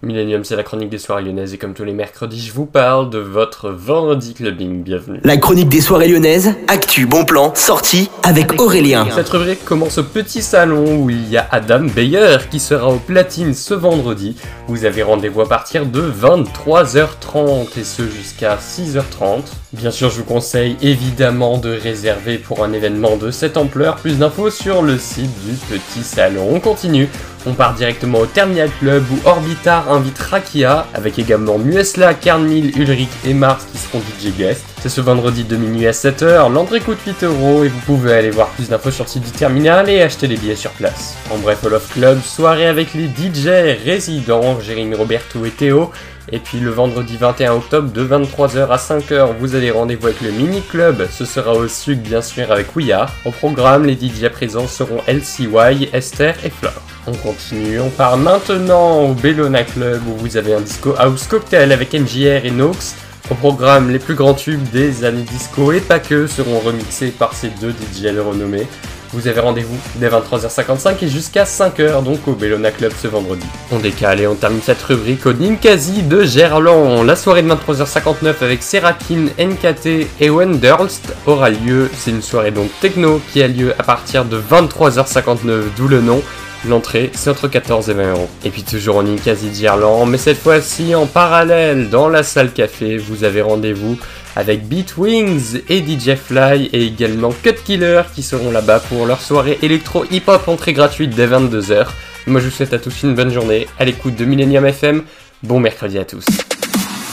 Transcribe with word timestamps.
Millennium, 0.00 0.44
c'est 0.44 0.54
la 0.54 0.62
chronique 0.62 0.90
des 0.90 0.98
soirées 0.98 1.24
lyonnaises 1.24 1.54
et 1.54 1.58
comme 1.58 1.74
tous 1.74 1.82
les 1.82 1.92
mercredis, 1.92 2.40
je 2.40 2.52
vous 2.52 2.66
parle 2.66 3.10
de 3.10 3.18
votre 3.18 3.70
vendredi 3.70 4.32
clubbing. 4.32 4.84
Bienvenue. 4.84 5.18
La 5.24 5.36
chronique 5.38 5.68
des 5.68 5.80
soirées 5.80 6.06
lyonnaises, 6.06 6.54
actu, 6.68 7.06
bon 7.06 7.24
plan, 7.24 7.52
sortie 7.56 8.08
avec 8.22 8.60
Aurélien. 8.60 9.08
Cette 9.12 9.28
rubrique 9.28 9.64
commence 9.64 9.98
au 9.98 10.04
petit 10.04 10.40
salon 10.40 11.02
où 11.02 11.10
il 11.10 11.28
y 11.28 11.36
a 11.36 11.48
Adam 11.50 11.80
Beyer 11.80 12.36
qui 12.48 12.60
sera 12.60 12.88
au 12.88 12.98
platine 12.98 13.54
ce 13.54 13.74
vendredi. 13.74 14.36
Vous 14.68 14.84
avez 14.84 15.02
rendez-vous 15.02 15.40
à 15.40 15.48
partir 15.48 15.84
de 15.84 16.00
23h30 16.00 17.76
et 17.76 17.82
ce 17.82 18.08
jusqu'à 18.08 18.56
6h30. 18.56 19.42
Bien 19.72 19.90
sûr, 19.90 20.10
je 20.10 20.18
vous 20.18 20.24
conseille 20.24 20.76
évidemment 20.80 21.58
de 21.58 21.70
réserver 21.70 22.38
pour 22.38 22.62
un 22.62 22.72
événement 22.72 23.16
de 23.16 23.32
cette 23.32 23.56
ampleur. 23.56 23.96
Plus 23.96 24.18
d'infos 24.18 24.50
sur 24.50 24.80
le 24.80 24.96
site 24.96 25.32
du 25.44 25.54
petit 25.54 26.04
salon. 26.04 26.50
On 26.52 26.60
continue. 26.60 27.08
On 27.48 27.54
part 27.54 27.72
directement 27.72 28.18
au 28.18 28.26
Terminal 28.26 28.68
Club 28.78 29.02
où 29.10 29.26
Orbitar 29.26 29.90
invite 29.90 30.18
Rakia, 30.18 30.86
avec 30.92 31.18
également 31.18 31.56
Muesla, 31.56 32.12
Carnil, 32.12 32.78
Ulrich 32.78 33.08
et 33.24 33.32
Mars 33.32 33.66
qui 33.72 33.78
seront 33.78 34.00
DJ 34.00 34.36
guest. 34.36 34.66
Ce 34.88 35.02
vendredi 35.02 35.44
de 35.44 35.56
minuit 35.56 35.86
à 35.86 35.90
7h, 35.90 36.50
l'entrée 36.50 36.80
coûte 36.80 36.98
8 37.06 37.24
euros 37.24 37.62
et 37.62 37.68
vous 37.68 37.80
pouvez 37.80 38.14
aller 38.14 38.30
voir 38.30 38.48
plus 38.48 38.70
d'infos 38.70 38.90
sur 38.90 39.04
le 39.04 39.10
site 39.10 39.22
du 39.22 39.30
Terminal 39.30 39.90
et 39.90 40.00
acheter 40.00 40.26
les 40.26 40.36
billets 40.36 40.56
sur 40.56 40.70
place. 40.70 41.14
En 41.30 41.36
bref, 41.36 41.62
All 41.66 41.74
of 41.74 41.92
Club, 41.92 42.22
soirée 42.22 42.66
avec 42.66 42.94
les 42.94 43.04
DJ 43.04 43.48
résidents, 43.84 44.58
Jérémy 44.60 44.94
Roberto 44.94 45.44
et 45.44 45.50
Théo, 45.50 45.90
et 46.32 46.38
puis 46.38 46.58
le 46.58 46.70
vendredi 46.70 47.18
21 47.18 47.52
octobre 47.52 47.92
de 47.92 48.02
23h 48.02 48.68
à 48.68 48.76
5h, 48.76 49.36
vous 49.38 49.54
avez 49.54 49.70
rendez-vous 49.70 50.06
avec 50.06 50.22
le 50.22 50.30
mini 50.30 50.62
club. 50.62 51.06
Ce 51.10 51.26
sera 51.26 51.52
au 51.52 51.68
sud 51.68 52.00
bien 52.00 52.22
sûr 52.22 52.50
avec 52.50 52.74
We 52.74 52.88
Au 53.26 53.30
programme, 53.30 53.84
les 53.84 53.94
DJ 53.94 54.28
présents 54.32 54.66
seront 54.66 55.02
LCY, 55.06 55.90
Esther 55.92 56.34
et 56.44 56.50
Flore. 56.50 56.82
On 57.06 57.12
continue, 57.12 57.78
on 57.80 57.90
part 57.90 58.16
maintenant 58.16 59.02
au 59.02 59.12
Bellona 59.12 59.64
Club 59.64 60.00
où 60.08 60.16
vous 60.16 60.38
avez 60.38 60.54
un 60.54 60.60
disco 60.60 60.94
house 60.98 61.26
cocktail 61.26 61.72
avec 61.72 61.92
MJR 61.92 62.46
et 62.46 62.50
Nox. 62.50 62.96
Au 63.30 63.34
programme, 63.34 63.90
les 63.90 63.98
plus 63.98 64.14
grands 64.14 64.32
tubes 64.32 64.62
des 64.70 65.04
années 65.04 65.22
disco 65.22 65.72
et 65.72 65.80
pas 65.80 65.98
que 65.98 66.26
seront 66.26 66.60
remixés 66.60 67.10
par 67.10 67.34
ces 67.34 67.48
deux 67.60 67.72
DJ 67.72 68.06
renommés. 68.18 68.66
Vous 69.12 69.28
avez 69.28 69.40
rendez-vous 69.40 69.76
dès 69.96 70.08
23h55 70.08 70.96
et 71.02 71.08
jusqu'à 71.08 71.44
5h 71.44 72.02
donc 72.04 72.26
au 72.26 72.32
Bellona 72.32 72.70
Club 72.70 72.92
ce 73.00 73.06
vendredi. 73.06 73.44
On 73.70 73.78
décale 73.78 74.20
et 74.20 74.26
on 74.26 74.34
termine 74.34 74.62
cette 74.62 74.82
rubrique 74.82 75.26
au 75.26 75.34
Ninkasi 75.34 76.02
de 76.02 76.24
Gerland. 76.24 77.04
La 77.04 77.16
soirée 77.16 77.42
de 77.42 77.50
23h59 77.50 78.34
avec 78.40 78.62
Serakin, 78.62 79.26
NKT 79.38 80.06
et 80.20 80.30
Wenderlst 80.30 81.14
aura 81.26 81.50
lieu. 81.50 81.90
C'est 81.96 82.10
une 82.10 82.22
soirée 82.22 82.50
donc 82.50 82.70
techno 82.80 83.20
qui 83.32 83.42
a 83.42 83.48
lieu 83.48 83.74
à 83.78 83.82
partir 83.82 84.24
de 84.24 84.40
23h59, 84.40 85.64
d'où 85.76 85.88
le 85.88 86.00
nom. 86.00 86.22
L'entrée, 86.66 87.10
c'est 87.14 87.30
entre 87.30 87.46
14 87.46 87.88
et 87.88 87.94
20 87.94 88.10
euros. 88.10 88.28
Et 88.44 88.50
puis 88.50 88.62
toujours 88.64 88.96
en 88.96 89.04
Ninkasi 89.04 89.50
d'Irlande, 89.50 90.10
mais 90.10 90.18
cette 90.18 90.38
fois-ci 90.38 90.94
en 90.94 91.06
parallèle, 91.06 91.88
dans 91.88 92.08
la 92.08 92.22
salle 92.22 92.52
café, 92.52 92.96
vous 92.96 93.22
avez 93.22 93.42
rendez-vous 93.42 93.96
avec 94.34 94.66
Beat 94.66 94.96
Wings 94.96 95.60
et 95.68 95.78
DJ 95.78 96.14
Fly 96.14 96.70
et 96.72 96.86
également 96.86 97.32
Cut 97.42 97.54
Killer 97.64 98.02
qui 98.14 98.22
seront 98.22 98.50
là-bas 98.50 98.80
pour 98.80 99.06
leur 99.06 99.20
soirée 99.20 99.58
électro 99.62 100.04
hip-hop 100.10 100.48
entrée 100.48 100.72
gratuite 100.72 101.10
dès 101.10 101.26
22h. 101.26 101.86
Moi 102.26 102.40
je 102.40 102.46
vous 102.46 102.52
souhaite 102.52 102.72
à 102.72 102.78
tous 102.78 103.02
une 103.02 103.14
bonne 103.14 103.32
journée 103.32 103.66
à 103.78 103.84
l'écoute 103.84 104.16
de 104.16 104.24
Millennium 104.24 104.66
FM. 104.66 105.02
Bon 105.42 105.58
mercredi 105.60 105.98
à 105.98 106.04
tous. 106.04 106.24